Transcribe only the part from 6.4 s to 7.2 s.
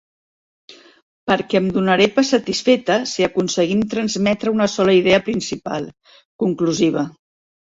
conclusiva.